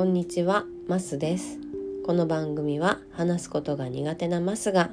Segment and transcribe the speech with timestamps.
[0.00, 1.58] こんにちは、マスです。
[2.06, 4.92] この番組は話すことが苦手なマスが、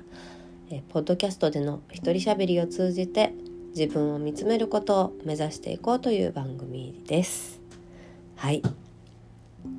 [0.70, 3.34] えポッドキャストでの一人喋りを通じて
[3.74, 7.62] 自分を見つめることを目指していこうという番組です。
[8.36, 8.62] はい、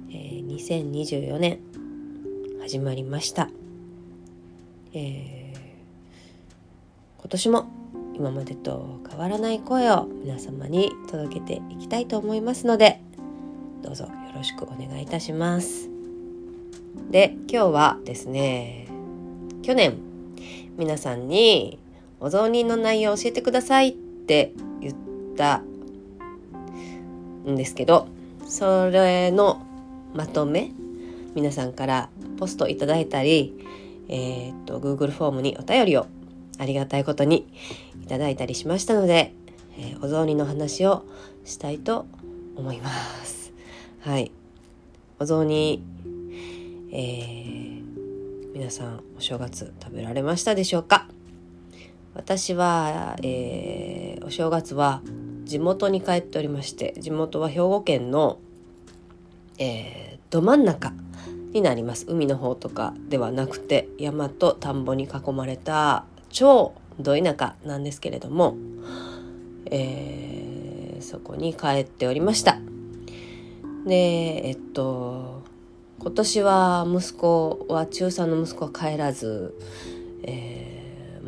[0.09, 1.61] えー2024年
[2.63, 3.51] 始まりました。
[4.95, 5.59] えー
[7.19, 7.67] 今年も
[8.15, 13.03] 今までと変わらない声を皆様に届けていきたいと思いますので
[14.39, 15.91] ろしくお願いいたします。
[17.11, 18.87] で今日はですね
[19.63, 19.99] 去年
[20.77, 21.79] 皆さんに
[22.21, 24.95] お雑煮の内容を教えてくださいって言っ
[25.37, 25.63] た
[27.49, 28.09] んですけど
[28.47, 29.63] それの
[30.15, 30.71] まとめ
[31.35, 33.55] 皆さんからポストいただいたり、
[34.09, 36.07] えーっと Google フォームにお便りを
[36.59, 37.47] ありがたいことに
[38.03, 39.35] いただいたりしましたので、
[39.79, 41.05] えーお雑煮の話を
[41.45, 42.07] したいと
[42.57, 43.38] 思います。
[44.01, 44.31] はい。
[45.19, 45.83] お雑煮、
[46.93, 47.79] えー
[48.55, 51.09] 皆さんお正月食べられましたでしょうか？
[52.15, 55.03] 私は、えーお正月は
[55.45, 58.39] 地元に帰っておりまして地元は兵庫県の、
[59.59, 60.93] えーど真ん中
[61.53, 62.07] になります。
[62.09, 68.57] 海の方とかではなくて山と田んぼに囲まれた超ど田舎なんですけれども、
[69.67, 72.59] えーそこに帰っておりました。
[73.89, 75.43] でえっと
[75.99, 79.55] 今年は息子は中3の息子は帰らず、
[80.23, 80.69] えー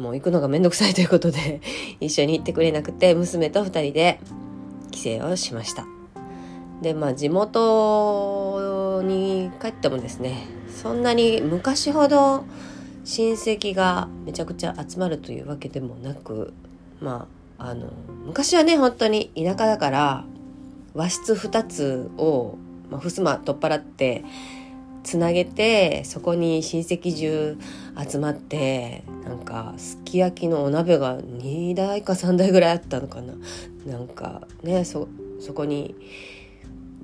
[0.00, 1.60] もう行くのがめんどくさいということで
[2.00, 4.18] 一緒に行ってくれなくて娘と2人で
[4.90, 5.86] 帰省をしました。
[6.80, 12.44] でまあ地元に帰ってもですねそんなに昔ほど
[13.04, 16.54] 親戚がめちゃくちゃ集まるというわけでもなく
[17.02, 17.26] ま
[17.58, 17.88] ああの
[18.24, 20.24] 昔はね本当に田舎だから
[20.94, 22.56] 和室2つを、
[22.90, 24.24] まあ、襖取っ払って
[25.02, 27.58] つなげてそこに親戚中
[28.10, 33.34] 集まってなんかすき焼きのお鍋が2台か3台ぐらいあったのかな。
[33.86, 35.08] なんかねそ
[35.40, 35.94] そこに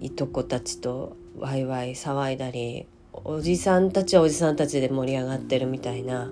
[0.01, 6.31] いとこたちとワイワイ騒いだりおじさんたちはおじさんたちで盛り上がってるみたいな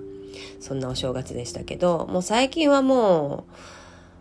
[0.59, 3.51] そんなお正月でしたけどもう最近はもう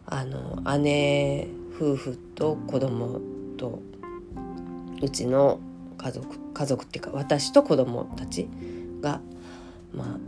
[0.07, 3.21] あの姉夫婦と子供
[3.57, 3.81] と
[5.03, 5.59] うちの
[5.99, 8.49] 家族家族っていうか私と子供たち
[9.01, 9.21] が、
[9.93, 10.19] ま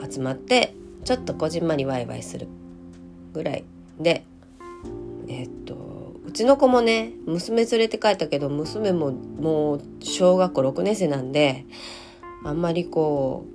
[0.00, 2.48] あ、集まってちょっとこじんまりワイワイする
[3.32, 3.64] ぐらい
[4.00, 4.24] で
[5.28, 11.64] えっとうちの子もね娘連れて帰ったけど娘ももう小学校6年生なんで
[12.44, 13.46] あんまりこ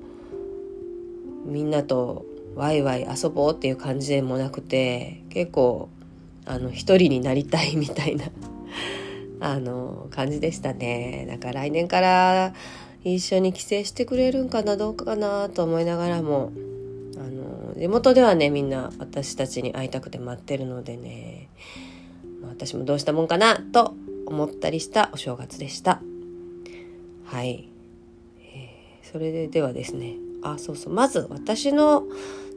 [1.46, 5.90] うみんなとワイワイ遊ぼうっていう感じでもなくて結構
[6.48, 8.26] あの一人になりたいみたいな
[9.40, 11.28] あの感じでしたね。
[11.30, 12.54] だから来年から
[13.04, 16.52] 一緒に帰省してくれるんかなどうかなと思いながらも
[17.18, 21.50] あの地元ではねみんな私たちに会いたくて待ってるのでね、
[22.48, 23.94] 私もどうしたもんかなと
[24.26, 26.02] 思ったりしたお正月でした。
[27.26, 27.70] はい、
[28.42, 28.78] えー
[29.12, 32.04] それでではですねあそうそうまず私の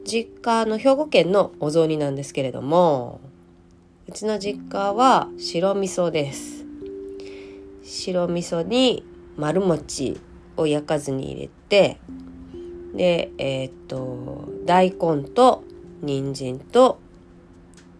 [0.03, 3.21] 実家の兵庫県のお雑煮なんですけれども
[4.11, 6.65] うちの実家は白味噌です。
[7.81, 9.05] 白味噌に
[9.37, 10.19] 丸餅
[10.57, 11.97] を焼かずに入れて
[12.93, 15.63] でえーっと大根と
[16.01, 16.99] 人参と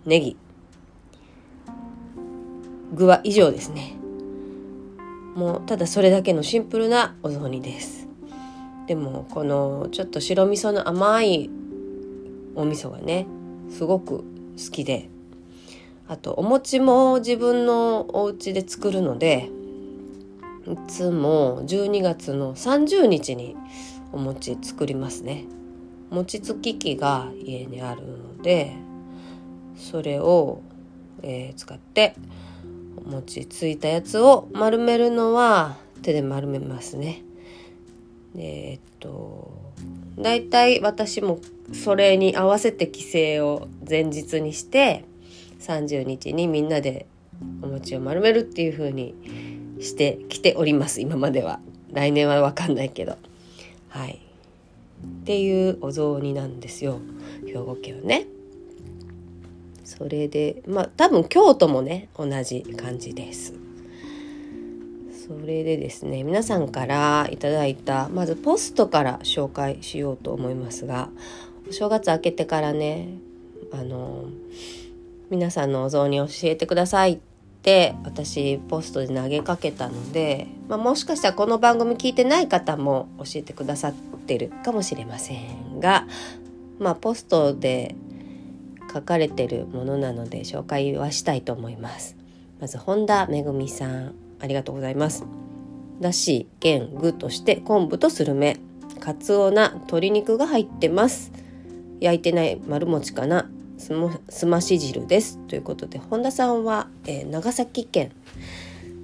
[0.05, 0.37] ネギ。
[2.91, 3.95] 具は以上ですね。
[5.35, 8.09] もうただそれだけのシンプルなお雑煮です。
[8.85, 11.49] でもこのちょっと白味噌の甘い
[12.55, 13.27] お味噌がね
[13.69, 15.10] すごく好きで。
[16.07, 19.49] あとお餅も自分のお家で作るので
[20.67, 23.55] いつも12月の30日に
[24.11, 25.45] お餅作りますね。
[26.09, 28.73] 餅つき機が家にあるので
[29.77, 30.61] それを、
[31.23, 32.15] えー使って
[32.97, 37.23] お餅ついたやつを丸めるのは手で丸めますね。
[38.35, 39.51] でえっと
[40.17, 41.39] だいたい私も
[41.73, 43.03] それに合わせて帰
[43.37, 45.05] 省を前日にして
[45.61, 47.05] 30日にみんなで
[47.61, 49.15] お餅を丸めるっていう風に
[49.79, 51.01] してきております。
[51.01, 51.59] 今までは。
[51.91, 53.17] 来年は分かんないけど。
[53.89, 54.21] はい。
[55.21, 56.99] っていうお雑煮なんですよ。
[57.45, 58.27] 兵庫県はね。
[59.83, 63.53] それでまあ多分京都もね同じ感じです。
[65.27, 71.09] それでですね皆さんからいただいたまずポストから紹介しようと思いますが
[71.69, 73.17] お正月明けてからね
[73.71, 74.25] あの
[75.31, 77.19] 皆さんのお雑煮教えてくださいっ
[77.63, 86.05] て私ポストで投げかけたので、まあ、もしかしたらこの番組聞いてない方も教えてくださってるかもしれませんが、
[86.79, 87.95] まあ、ポストで
[88.93, 92.17] 書かれてるものなので紹介はしたいと思います。
[92.59, 95.23] まず本田めぐみさんありがとうございます。
[96.01, 98.57] だし、剣、具として昆布とスルメ、
[98.99, 101.31] かつおな鶏肉が入ってます。
[102.01, 103.49] 焼いてない丸餅かな
[103.81, 105.37] すまし汁です。
[105.47, 108.11] ということで本田さんは、えー、長崎県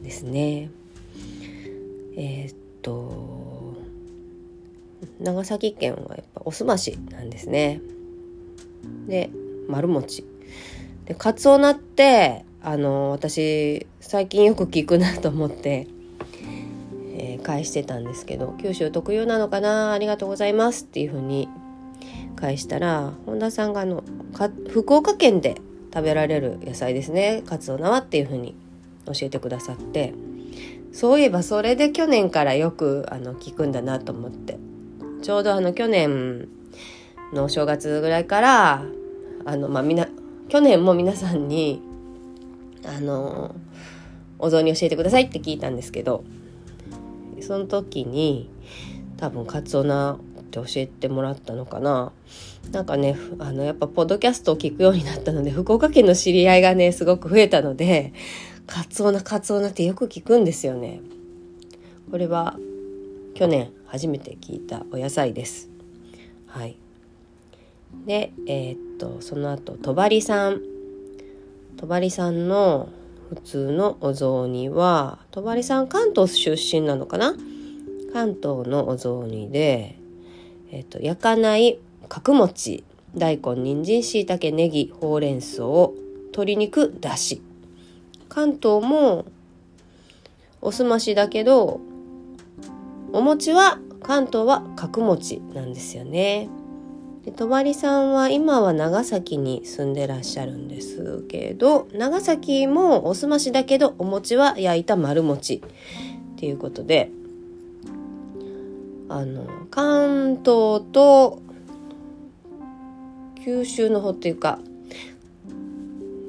[0.03, 0.69] ですね。
[2.15, 3.75] えー、っと
[5.19, 7.81] 長崎県はやっぱおすましなんですね。
[9.07, 9.31] で
[9.67, 10.23] 丸餅。
[11.05, 15.87] でかつお菜ってあの私最近よく聞くなと思って、
[17.15, 21.49] えー、返してたんですけど九州特有なのかなありがとうございますっていうふうに
[22.35, 24.03] 返したら本田さんがあの
[24.69, 25.55] 福岡県で
[25.93, 27.43] 食べられる野菜ですね。
[27.45, 28.55] カツオナワっていうふうに
[29.05, 30.13] 教えてくださって。
[30.91, 34.57] そういえばそれで去年からよくあの聞くんだなと思って。
[35.21, 36.47] ちょうどあの去年
[37.33, 38.85] のお正月ぐらいから
[39.45, 40.07] あのまあみな
[40.49, 41.81] 去年も皆さんに
[42.85, 43.55] あの
[44.39, 46.23] お雑煮教えてくださいって聞いたんですけど
[47.41, 48.49] その時に
[49.17, 50.17] 多分カツオナ
[50.57, 52.11] 教えてもらったのかな。
[52.71, 58.13] なんかねあのやっぱポッドキャストを聞くようになったので福岡県の知り合いがねすごく増えたので
[58.65, 61.01] カツオナカツオナってよく聞くんですよね。
[62.11, 62.57] これは
[63.35, 65.69] 去年初めて聞いたお野菜です。
[66.47, 66.77] はい。
[68.05, 70.61] でえー、っとその後とばりさん。
[71.77, 72.89] とばりさんの
[73.29, 77.35] 普通のお雑煮はとばりさん関東出身なのかな？
[78.13, 79.96] 関東のお雑煮で
[80.71, 81.79] えっ、と、焼かない
[82.09, 82.83] 角餅、
[83.15, 85.63] 大根、人参、椎茸、ネギ、ほうれん草、
[86.27, 87.41] 鶏肉、だし。
[88.29, 89.25] 関東も
[90.61, 91.79] おすましだけど、
[93.13, 96.49] お餅は関東は角餅なんですよね。
[97.27, 107.11] でとばりさんは今は長崎に住んでらっしゃるんですけど長崎もおすましだけどお餅は焼いた丸餅っていうことで
[109.09, 111.41] あの関東と
[113.43, 114.59] 九州の方っていうか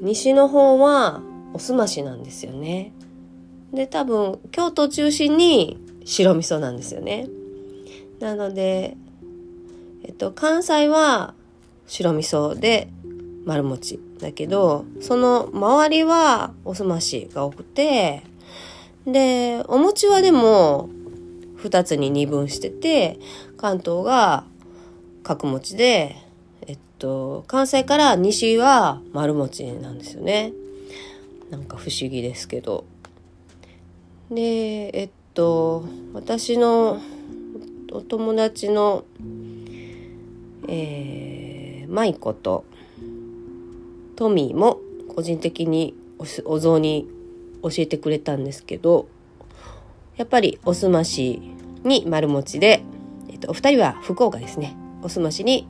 [0.01, 1.21] 西の方は
[1.53, 2.93] おすましなんですよね。
[3.73, 7.27] で多分京都中心に白味噌なんですよね。
[8.21, 8.97] なので、
[10.05, 11.35] えっと、関西は
[11.87, 12.89] 白味噌で
[13.45, 18.23] 丸餅だけどその周りはおすましが多くて
[19.07, 20.91] でお餅はでも
[21.63, 23.19] 2つに二分してて
[23.57, 24.45] 関東が
[25.23, 26.17] 角餅で、
[26.67, 30.53] えっと、関西から西は丸餅なんですよね。
[31.51, 32.85] なんか不思議ですけど。
[34.31, 37.01] で、えっと、私の
[37.93, 39.05] お友達の、
[40.69, 42.65] えー、舞子と
[44.17, 44.81] トミーも
[45.15, 45.95] 個人的に
[46.45, 47.09] お雑煮
[47.63, 49.09] 教えてくれたんですけど、
[50.19, 51.41] やっぱりおすまし
[51.85, 52.83] に丸餅で、
[53.31, 54.77] えっと、お二人は福岡ですね。
[55.01, 55.69] おすましに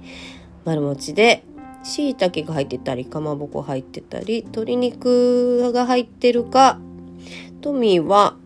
[0.64, 1.44] 丸餅で、
[1.84, 6.81] 椎茸が入ってたり、かまぼこ入ってたり、鶏肉が入ってるか、
[7.60, 8.36] トミーは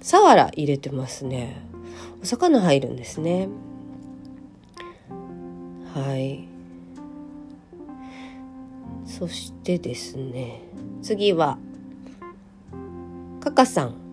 [0.00, 1.62] サワラ入れてますね。
[2.22, 3.48] お魚入るんですね。
[5.94, 6.46] はい。
[9.06, 10.60] そしてですね、
[11.00, 11.58] 次は、
[13.40, 14.05] カカさん。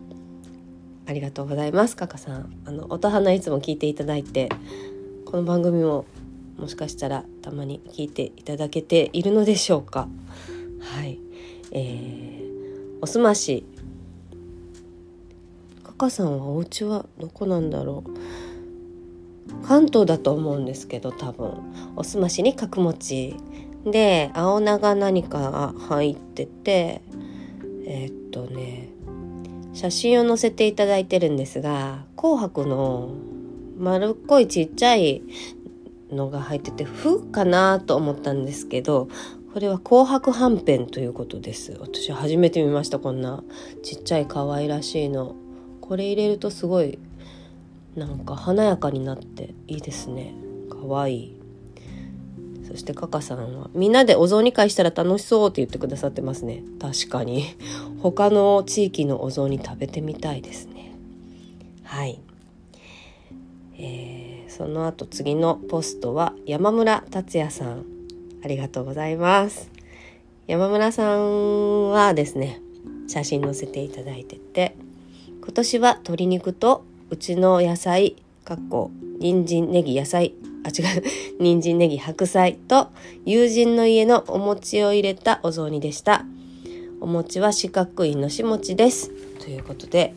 [1.06, 1.96] ありがとうございます。
[1.96, 4.50] カカさんあの音花いつも聞いていただいて
[5.26, 6.06] この番組も
[6.58, 10.08] もしかしたらたまに聞いていただけているのでしょうか。
[10.80, 11.20] はい。
[11.72, 13.66] えー、おすまし。
[15.84, 19.66] カカさんはお家はどこなんだろう。
[19.66, 21.52] 関東だと思うんですけど多分。
[21.96, 23.36] おすましに角餅
[23.86, 27.02] で青菜が何かが入ってて
[27.86, 28.90] えー、っとね
[29.74, 33.12] 写真を載せていただいてるんですが紅白の
[33.78, 35.24] 丸っこいちっちゃい
[36.12, 39.08] のが入ってて「ふ」かなと思ったんですけど
[39.54, 41.78] これは紅白はんぺんということです。
[41.80, 43.44] 私初めて見ましたこんな
[43.84, 45.36] ちっちゃい可愛らしいの。
[45.80, 46.98] これ入れるとすごい
[47.96, 50.34] なんか華やかになっていいですね。
[50.70, 51.43] 可愛い。
[52.68, 56.64] そしてカカさんはみんなでお雑煮会したら楽しそうって言ってくださってますね。
[56.80, 57.56] 確かに。
[58.00, 60.92] 他の地域のお雑煮食べてみたいですね。
[61.84, 62.20] はい、
[63.78, 67.86] えー、その後次のポストは山村達也さん。
[68.44, 69.74] ありがとうございます。
[70.46, 72.60] 山村さんはですね
[73.08, 74.76] 写真載せていただいてて
[75.42, 81.04] 今年は鶏肉とうちの野菜かっこ人参ネギ野菜あ違う。
[81.40, 82.90] 人参ネギ白菜と
[83.26, 86.26] 友人の家のお餅を入れたお雑煮でした。
[87.02, 89.12] お餅は四角いのし餅です。
[89.40, 90.14] ということで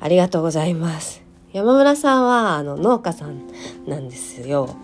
[0.00, 1.22] ありがとうございます。
[1.52, 3.46] 山村さんはあの農家さん
[3.86, 4.74] なんですよ。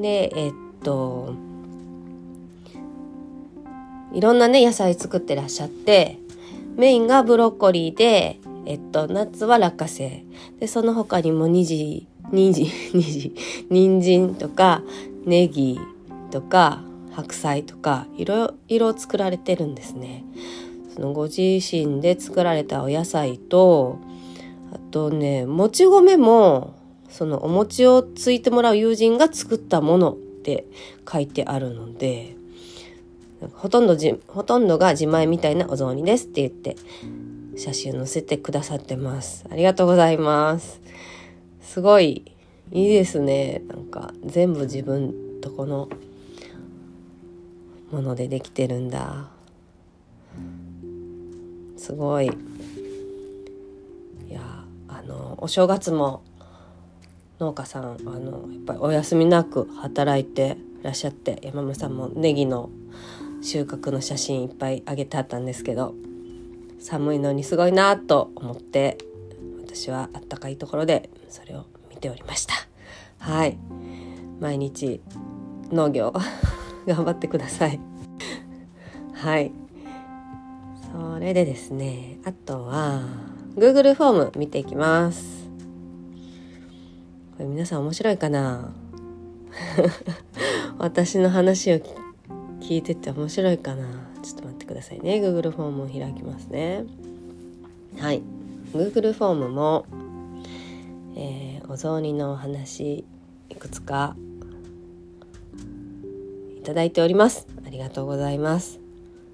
[0.00, 0.52] でえっ
[0.82, 1.34] と
[4.12, 6.18] いろんなね野菜作ってらっしゃって
[6.76, 10.24] メインがブロッコリーでえっと夏は落花生。
[10.58, 13.34] でその他にもニジニジニジ
[13.70, 14.82] 人参とか
[15.24, 15.78] ネギ
[16.30, 20.24] とか白菜とかいろいろ作られてるんですね。
[20.94, 23.98] そのご自身で作られたお野菜と
[24.72, 26.74] あとねもち米も
[27.08, 30.66] そのお餅をついてもらう友人が作ったものって
[31.10, 32.36] 書いてあるので
[33.54, 36.76] ほとんどじほとんどが自前みたいなお雑煮ですって言って
[37.56, 40.80] 写真載せてくださってますありがとうございます
[41.76, 42.24] すごい
[42.72, 43.60] いいですね。
[43.68, 45.90] なんか全部自分とこの
[47.92, 49.28] ものでできてるんだ。
[51.76, 52.28] すごい。
[52.28, 52.30] い
[54.32, 54.40] や
[54.88, 56.22] あのお正月も
[57.40, 62.70] 農家さんあのやっぱりお休みなく働いてらっしゃって山村さんもネギの
[63.42, 65.94] 収穫の写真いっぱいあげてあったんですけど
[66.80, 68.96] 寒いのにすごいなと思って
[69.58, 72.54] 私はあったかいところでそれを見ておりました。
[73.18, 73.58] はい。
[74.40, 75.00] 毎日
[75.72, 76.12] 農業
[76.86, 77.80] 頑張ってください。
[79.14, 79.52] はい。
[80.92, 83.02] それでですねあとは
[83.56, 85.48] Google フォーム見ていきます。
[87.36, 88.72] これ皆さん面白いかな？
[90.78, 91.80] 私の話を
[92.60, 93.86] 聞いてて面白いかな？
[94.22, 95.14] ちょっと待ってくださいね。
[95.16, 96.84] Google フォームを開きますね。
[97.98, 98.22] はい。
[98.72, 99.86] Google フォームも、
[101.16, 103.06] えー、お雑煮のお話
[103.48, 104.14] いくつか
[106.58, 107.46] いただいております。
[107.66, 108.80] ありがとうございます。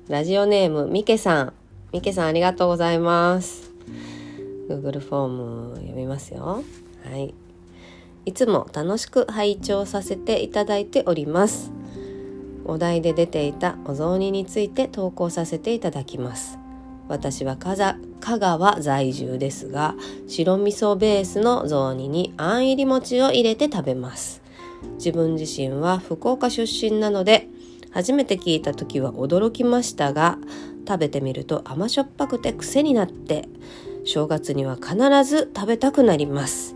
[0.08, 1.52] ラジオネームみけさん。
[1.92, 3.72] みけさんありがとうございます。
[4.68, 5.28] Google フォー
[5.72, 6.62] ム読みますよ。
[7.04, 7.34] はい。
[8.26, 11.72] いつも楽しく拝聴させていただいております。
[12.64, 16.61] お題で出ていたお雑煮について投稿させていただきます。
[17.08, 19.94] 私は香川在住ですが
[20.28, 24.42] 白味噌ベースの雑煮にあん入り餅を入れて食べます。
[24.96, 27.48] 自分自身は福岡出身なので
[27.92, 30.38] 初めて聞いた時は驚きましたが
[30.86, 33.48] 食べてみると甘しょっぱくて癖になって
[34.04, 36.74] 正月には必ず食べたくなります、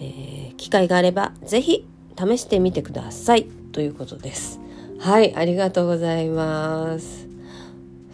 [0.00, 1.86] えー、機会があれば是非
[2.18, 3.46] 試してみてください。
[3.72, 4.60] ということです。
[4.98, 7.29] はいありがとうございます。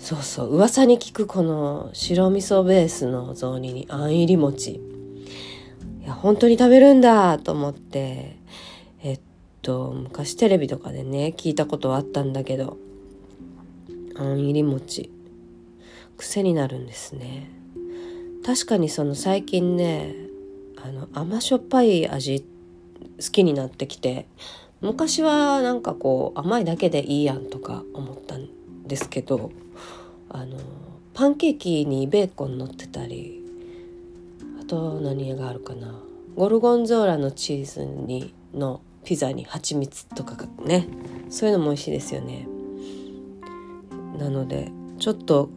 [0.07, 4.75] そうそう噂に聞くこの白味噌ベースの雑煮にあん入り餅。
[4.75, 4.81] い
[6.07, 8.37] や本当に食べるんだと思って
[9.03, 9.21] えっ
[9.63, 12.77] と昔テレビとかでね聞いたことはあったんだけど
[14.15, 15.11] あん入り餅。
[16.17, 17.51] 癖になるんですね。
[18.47, 20.15] 確かにその最近ね
[20.85, 22.47] あの甘しょっぱい味
[23.21, 24.29] 好きになってきて
[24.81, 28.47] 昔はなんかこう甘いだけでいいやんとか思ったん
[28.87, 29.51] ですけど
[30.37, 30.59] あの
[31.15, 33.43] パンケーキにベーコン乗ってたり
[34.61, 35.99] あと何があるかな。
[36.35, 40.87] ゴルゴンゾーラのチーズにのピザに蜂蜜とかね。
[41.31, 42.47] そういうのも美味しいですよね。
[44.19, 45.49] なのでちょっと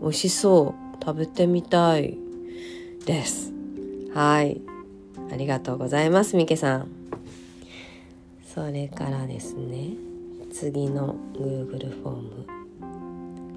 [0.00, 0.88] 美味しそう。
[1.04, 2.18] 食べてみたい
[3.06, 3.52] です。
[4.12, 4.60] はい。
[5.32, 6.88] ありがとうございますみけさん。
[8.44, 9.92] それからですね。
[10.52, 12.57] 次の Google フォーム。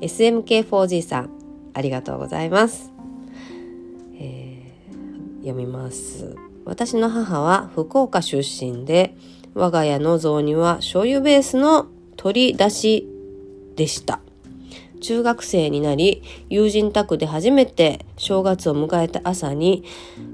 [0.02, 1.30] SMK4G さん
[1.74, 2.92] ありがとうございます、
[4.16, 6.36] えー、読みます。
[6.66, 9.16] 私の母は福岡出身で
[9.54, 13.08] 我が家の雑煮は醤油ベースの鶏だし
[13.76, 14.22] でした。
[15.02, 19.84] 中学生になり友人宅で初めて正月を迎えた朝に、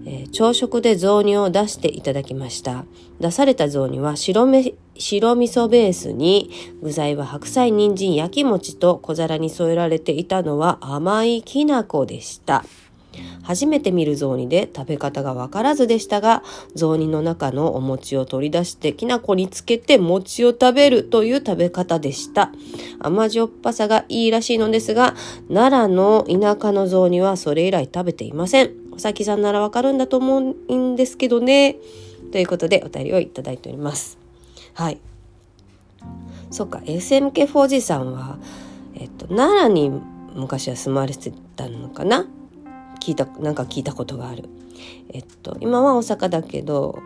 [0.05, 2.85] えー、朝食で雑煮を出していただきました。
[3.19, 12.63] 出された雑煮は白め白味噌ベースに具材は白菜人参焼き餅と小皿に添えられていたのは甘いきな粉でした。
[13.43, 16.43] 初めて見る雑煮で食べ方がわからずでしたが、
[16.75, 22.51] 雑煮の中のお餅を取り出してきな粉につけて餅を食べるという食べ方でした。
[22.99, 25.15] 甘じょっぱさがいいらしいのですが、
[25.47, 28.71] 奈良の田舎の雑煮はそれ以来食べていません。
[28.91, 31.77] おさきさんならわかるんだと思うんですけどね。
[32.31, 34.17] ということでお便りをいただいております。
[34.73, 34.99] はい。
[36.51, 38.37] そっか、SMK4G さんは、
[38.95, 39.91] えっと、奈良に
[40.33, 42.27] 昔は住まれてたのかな？
[42.99, 44.49] 聞いたなんか聞いたことがある。
[45.09, 46.99] えっと今は大阪だけど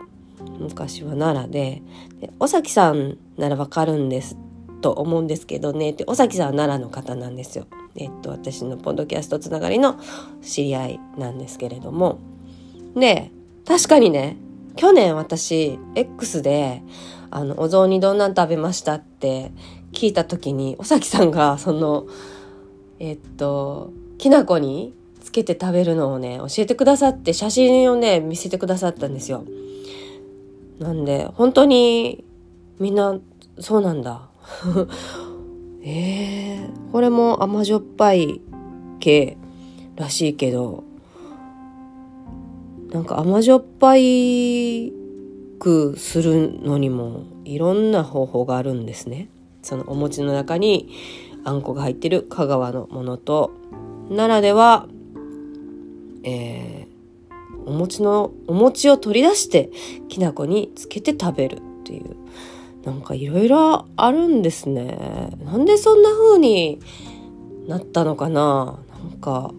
[0.58, 1.82] 昔は奈良で
[2.20, 4.36] で尾崎さんならわかるんです
[4.80, 7.66] と思うんですけどね尾崎さんは奈良の方なんですよ。
[7.94, 9.98] えっと私のポッドキャストつながりの
[10.40, 12.18] 知り合いなんですけれども
[12.94, 13.30] で
[13.66, 14.36] 確かにね
[14.76, 16.82] 去年私 X で
[17.30, 19.52] あのお雑煮どんなん食べましたって
[19.92, 22.06] 聞いた時に尾崎さんがその
[22.98, 24.94] えっときな粉に
[25.32, 29.46] つけて食べるのをね教えてくださって写真をね見せてくださったんですよ。
[30.78, 32.22] なんで本当に
[32.78, 33.18] みんな
[33.58, 34.28] そうなんだ。
[35.84, 38.42] えー、これも甘じょっぱい
[39.00, 39.38] 系
[39.96, 40.84] らしいけど
[42.92, 44.92] なんか甘じょっぱい
[45.58, 49.28] くするのにもいろんな方法があるんですね。
[49.62, 50.90] そのお餅の中に
[51.42, 53.50] あんこが入ってる香川のものと
[54.08, 54.88] 奈良では、
[56.24, 59.70] えー、お餅のお餅を取り出して
[60.08, 62.16] きな粉につけて食べるっていう
[62.84, 65.30] なんかいろいろあるんですね。
[65.44, 66.80] なんでそんな風に
[67.68, 69.52] なったのかななんか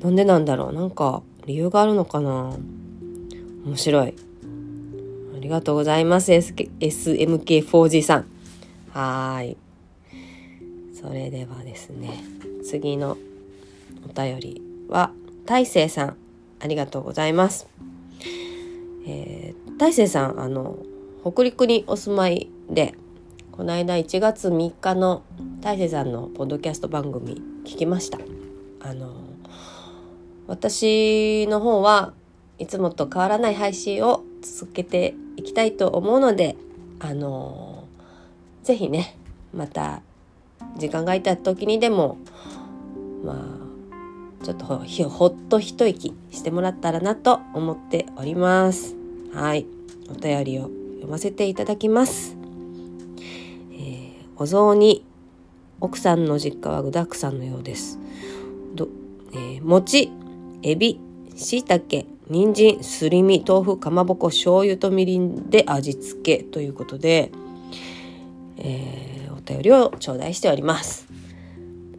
[0.00, 2.56] なんでなんだろうなんか理由があるのかな
[3.64, 4.14] 面白い。
[5.36, 6.32] ありがとうございます。
[6.32, 8.26] skmk4g さん。
[8.90, 9.56] はーい。
[10.94, 12.24] それではですね、
[12.64, 13.16] 次の
[14.08, 15.12] お便りは、
[15.46, 16.16] 大成さん。
[16.58, 17.68] ありがとうございます。
[19.06, 20.76] えー、大成さん、あの、
[21.22, 22.94] 北陸にお住まいで、
[23.52, 25.22] この間1月3日の
[25.60, 28.18] 大成さんのポッドキャスト番組聞きました。
[28.80, 29.12] あの、
[30.46, 32.12] 私の方は
[32.58, 36.56] いつもと変わらない配信を続けていきたいと思うので、
[37.00, 39.16] あのー、ぜひね、
[39.54, 40.02] また
[40.76, 42.18] 時間が空いた時にでも、
[43.24, 43.55] まあ、
[44.46, 44.76] ちょっとほ
[45.08, 48.94] ほっと一息してもらったらなと思っております。
[49.32, 49.66] はい。
[50.08, 52.36] お便りを読ませていただきます。
[53.72, 55.04] えー、お雑煮。
[55.80, 57.98] 奥さんの実家は具沢山のようです。
[58.76, 58.86] ど
[59.32, 60.12] えー、餅、
[60.62, 61.00] エビ、
[61.34, 67.32] 椎茸、人参、すり身、豆腐、かまぼこ、醤油とみりんで味付けということで、
[68.58, 71.08] えー、お便りを頂戴しております。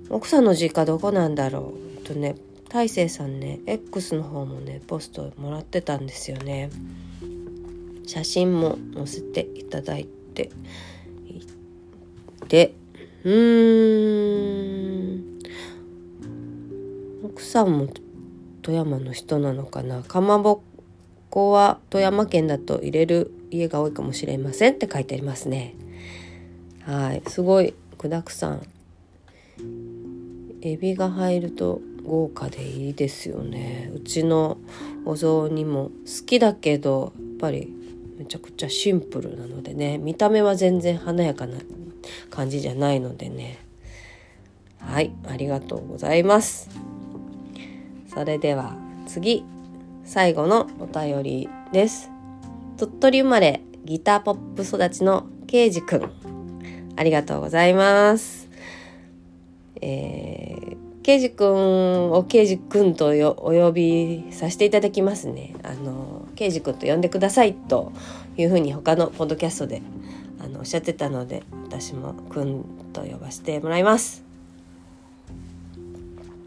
[0.09, 1.86] 奥さんの実家どこなんだろう？
[2.07, 2.35] とね、
[2.69, 6.69] 大勢さんね、X の方もね、ポストもらってたんですよね。
[8.05, 10.49] 写真も載せていただいて
[12.47, 12.73] で、
[13.23, 15.23] うーん、
[17.23, 17.89] 奥さんも
[18.61, 20.03] 富山の人なのかな。
[20.03, 20.61] かまぼ
[21.29, 25.75] こは富山県だと入れる家が多いかもしれませんって書いてありますね。
[26.83, 27.21] はい。
[27.27, 28.61] すごい具だくさん。
[30.61, 33.91] エビが入ると豪華でいいですよね。
[33.93, 34.57] うちの
[35.05, 37.73] お雑煮も好きだけどやっぱり
[38.17, 41.57] めちゃくちゃシンプルなのでね見た目は全然華やかな
[42.29, 43.59] 感じじゃないのでね。
[44.79, 46.69] はいありがとうございます。
[48.13, 49.43] それでは次
[50.05, 52.09] 最後のお便りです。
[52.77, 56.11] 鳥取生まれギターポップ育ちのケイジくん
[56.95, 58.47] ありがとうございます。
[59.81, 67.93] えー、ケイジくんをケイジくんとお呼びさせていただきますねあのケイジくんと呼んでくださいと
[68.35, 69.81] いうふうに他のポッドキャストで
[70.43, 74.25] あのおっしゃってたので私もくんと呼ばせてもらいます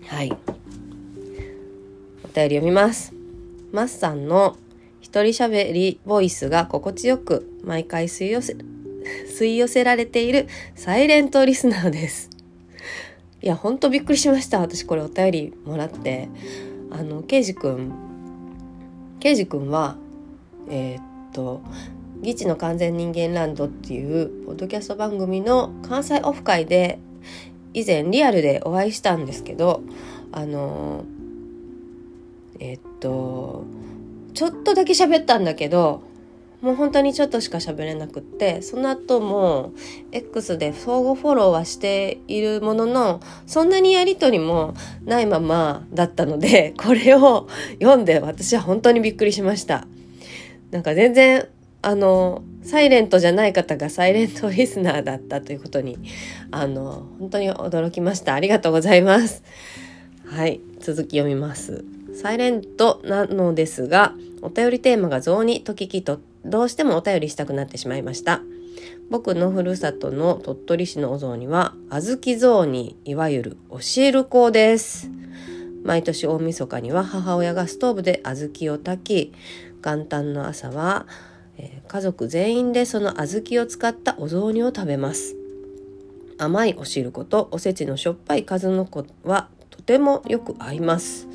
[0.08, 0.34] はいお
[2.28, 3.14] 便り読みます。
[3.72, 4.58] マスさんの
[5.00, 8.56] 一人喋りボイスが心地よく毎回吸い寄せ、
[9.38, 12.29] 吸い寄せられているサイレントリスナーです。
[13.42, 14.60] いや、ほんとびっくりしました。
[14.60, 16.28] 私これお便りもらって。
[16.90, 17.92] あの、ケイジくん、
[19.20, 19.96] ケイジくんは、
[20.68, 21.62] えー、っと、
[22.22, 26.98] ギチの完全人間ランドっていうポッドキャスト番組の関西オフ会で
[27.72, 29.82] 以前リアルでお会いしたんですけど、
[30.32, 31.04] あの
[32.58, 33.64] えっと
[34.34, 36.02] ちょっとだけ喋ったんだけど
[36.60, 39.72] もう本当にちょっとしか喋れなくってその後も
[40.12, 47.48] X で相互フォローはしているもののそんなにやり取りもないままだったので これを
[47.80, 49.86] 読んで私は本当にびっくりしました。
[50.70, 51.48] なんか全然
[51.82, 55.98] あのサイレントじゃない方がサイレントリスナーだったということに
[56.50, 58.34] あの本当に驚きました。
[58.34, 59.42] ありがとうございます。
[60.26, 61.84] はい続き読みます。
[62.14, 68.40] サイレントなのですが、お便りテーマが雑煮と聞きと、どうしてもお便りしたくなってしまいました。
[69.10, 75.10] 僕のふるさとの鳥取市のお雑煮は小豆雑煮いわゆるおしるこです。
[75.82, 79.32] 毎年大晦日には母親がストーブで小豆を炊き
[79.84, 81.06] 元旦の朝は、
[81.88, 85.36] 家族全員でその小豆を使ったお雑煮を食べます。
[86.38, 91.26] 甘いおしることおせちのしょっぱい数の子はとてもよく合います。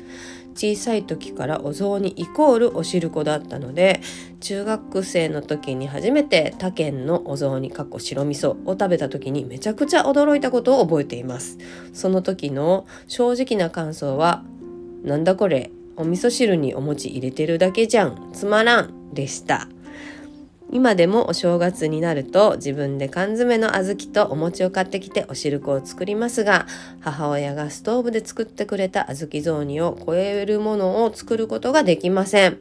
[0.56, 4.00] 小さい時からお雑煮イコールお汁粉だったので
[4.40, 11.58] 中学生の時に初めて他県のお雑煮かっこ白味噌を食べた時にめちゃくちゃ驚いたことを覚えています。
[11.92, 14.42] その時の正直な感想は
[15.04, 19.68] なんだこれお味噌汁にお餅入れてるだけじゃんつまらんでした。
[20.70, 26.66] 今でもお正月になると自分で缶詰の小豆とお餅を買ってきてお汁粉を作りますが
[27.00, 32.58] 母親がストーブで作ってくれた小豆雑煮を超えるものを作ることができません。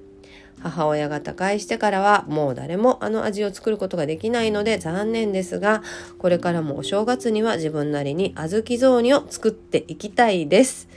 [0.62, 5.84] 母親が他界してからはもう誰もあの味を作ることができないので残念ですが
[6.18, 10.88] これからもお正月には自分なりに小豆雑煮を作っていきたいです。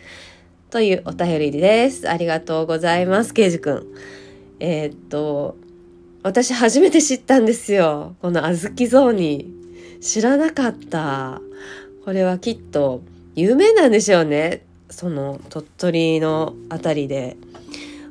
[0.71, 2.09] というお便りです。
[2.09, 3.87] ありがとうございますケイジくん
[4.61, 5.57] えー、っと
[6.29, 8.14] 私初めて知ったんですよ。
[8.21, 9.51] この小豆雑煮。
[10.03, 11.41] 知らなかった。
[12.05, 13.01] これはきっと
[13.35, 14.67] 有名なんでしょうね。
[14.91, 17.38] その鳥取のあたりで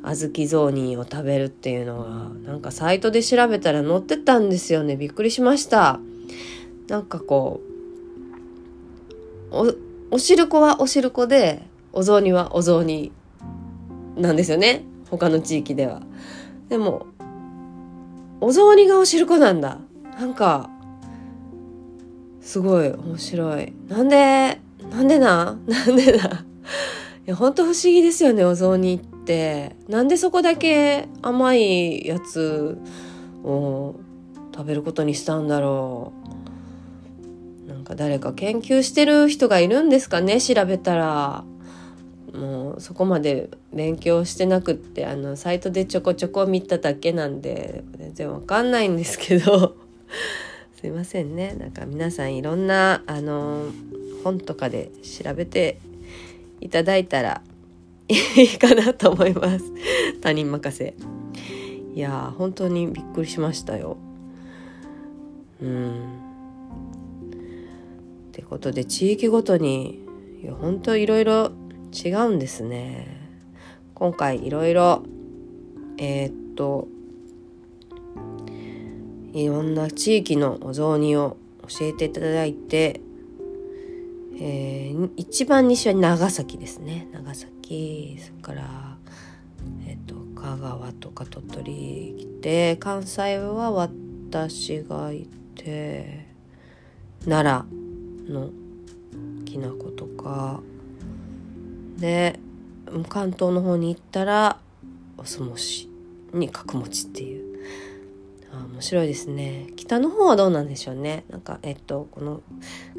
[0.01, 4.95] 小豆雑煮を食べるっていうのはなんかサイトで調べたら載ってたんですよね。
[4.95, 5.99] びっくりしました。
[6.87, 7.61] なんかこ
[9.51, 9.55] う、
[10.09, 11.61] お、おしるこはおしるこで、
[11.93, 13.11] お雑煮はお雑煮
[14.15, 14.83] なんですよね。
[15.11, 16.01] 他の地域では。
[16.67, 17.05] でも、
[18.39, 19.79] お雑煮がおしるこなんだ。
[20.19, 20.69] なんか
[22.41, 23.73] すごい面白い。
[23.87, 25.57] なんでなんでな？
[25.67, 26.45] なんでな？
[27.27, 29.75] いやほんと不思議ですよねお雑煮って。
[29.87, 32.77] なんでそこだけ甘いやつ
[33.43, 33.95] を
[34.55, 36.13] 食べることにしたんだろ
[37.67, 37.69] う。
[37.69, 41.43] なんか誰か研究してる人がいるんですかね調べたら。
[42.37, 49.75] もうそこまで勉強してなくってあのサイトでちょこちょこ見ただけなんで全然わかんないんですけど。
[50.79, 51.55] すいませんね。
[51.59, 53.65] なんか皆さんいろんなあの
[54.23, 55.79] 本とかで調べて
[56.61, 57.41] いただいたら
[58.07, 59.65] いいかなと思います。
[60.21, 60.93] 他人任せ。
[61.95, 63.97] いや本当にびっくりしましたよ。
[65.63, 65.89] うん。
[68.29, 70.03] ってことで地域ごとに
[70.43, 71.51] いや本当いろいろ
[71.93, 73.07] 違うんですね。
[73.93, 75.03] 今回いろいろ
[75.97, 76.87] えー、っと
[79.33, 83.01] いろんな地域のお雑煮を教えていただいて、
[84.39, 87.07] えー、一番西は長崎ですね。
[87.11, 88.97] 長崎それから
[89.85, 96.27] え、っと香川とか鳥取来て関西は私がいて
[97.25, 97.65] 奈
[98.29, 98.49] 良の
[99.45, 100.61] きな粉とか
[101.97, 102.39] で
[103.09, 104.57] 関東の方に行ったら
[105.17, 105.89] おすもし
[106.33, 107.47] に角餅っていう。
[108.77, 109.67] 面白いですね。
[109.75, 111.25] 北の方はどうなんでしょうね。
[111.29, 112.41] なんかえっとこの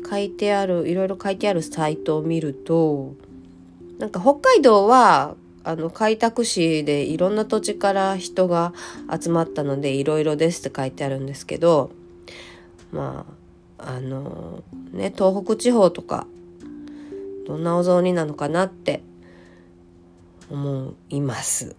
[0.08, 3.14] 書いてあるいろいろ書いてあるサイトを見ると
[3.98, 5.34] なんか北海道は
[5.64, 8.72] あの開拓市でいろんな土地から人が
[9.20, 11.90] 集まったのでいろいろですって書いてあるんですけど
[12.92, 13.26] ま
[13.78, 16.26] ああのね東北地方とか
[17.48, 19.02] どんなお雑煮なのかなって
[20.50, 21.76] 思います。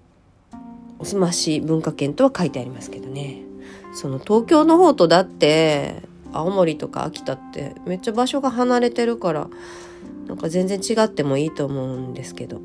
[0.98, 3.44] おすまし文化圏とは書いてありますけどね。
[3.94, 6.02] その東京の方とだって
[6.34, 9.48] 青森とか秋田ってめっちゃ場所が離れてるから
[10.28, 12.60] なんか全然違ってもいいと思うんですけど。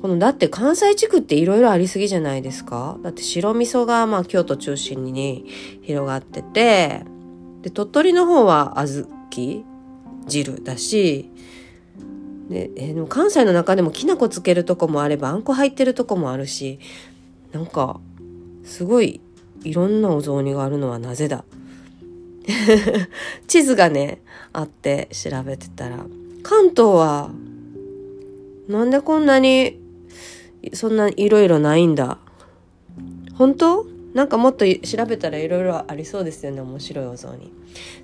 [0.00, 2.96] このだって関西地区っていろいろありすぎじゃないですか。
[3.02, 5.44] だって白味噌がまあ京都中心に
[5.82, 7.04] 広がってて
[7.60, 9.64] で鳥取の方は小豆
[10.26, 11.29] 汁だし
[12.50, 16.80] で,、えー、でも関西の中でもきな粉つけるとこもあればあんこ入ってるとこもあるし
[17.52, 18.00] なんか
[18.64, 19.20] すごい
[19.62, 21.44] いろんなお雑煮があるのはなぜだ？
[23.46, 24.20] 地図がね
[24.52, 26.04] あって調べてたら
[26.42, 27.30] 関東は
[28.68, 29.78] なんでこんなに
[30.72, 32.18] そんないろいろないんだ？
[33.34, 33.86] 本当？
[34.14, 37.52] なんかもっと調べたらいろいろありそうですよね面白いお雑煮。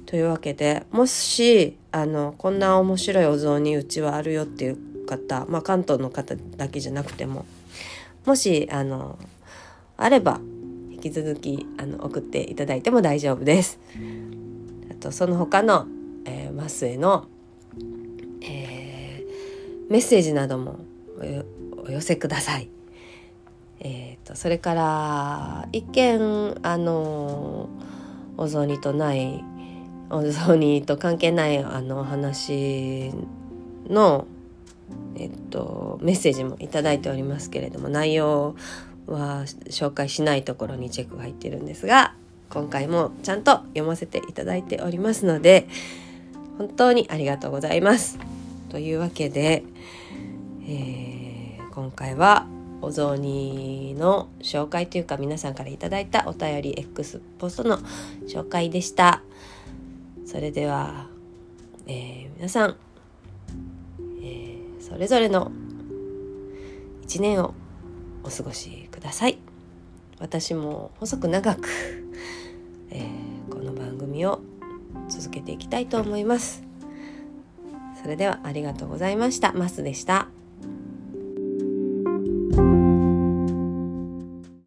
[0.06, 7.44] というわけでもしあのこんな面白いお雑煮うちはあるよっていう方、まあ、関東の方だけじゃなくても
[8.24, 9.18] もしあの
[9.96, 10.40] あれば
[10.90, 13.78] 引き続きあの送っていただいても大丈夫です。
[14.90, 15.86] あとその他の、
[16.24, 17.26] えー、マスへの、
[18.42, 20.80] えー、メッセージなども
[21.84, 22.75] お寄せください。
[23.80, 27.68] えーと、それから一見あの
[28.36, 29.44] お雑煮とない
[30.10, 33.12] お雑煮と関係ないあの話
[33.88, 34.26] の、
[35.16, 38.56] えっと、メッセージも頂いておりますけれども内容
[39.06, 42.14] は紹介しないところにチェックが入ってるんですが
[42.50, 45.68] 今回もちゃんと読ませていただいておりますので
[46.58, 48.18] 本当にありがとうございます。
[48.70, 49.62] というわけで、
[50.66, 52.46] えー、今回は
[52.82, 57.78] お雑煮の紹介というか皆さんから頂いたお便り X ポストの
[58.28, 59.22] 紹介でした。
[60.24, 61.08] それでは、
[61.86, 62.76] えー、皆さん、
[64.22, 65.50] えー、それぞれの
[67.02, 67.54] 一年を
[68.24, 69.38] お過ごしください。
[70.18, 71.68] 私も細く長く、
[72.90, 74.40] えー、この番組を
[75.08, 76.62] 続けていきたいと思います。
[78.02, 79.52] それではありがとうございました。
[79.52, 80.28] マスでした。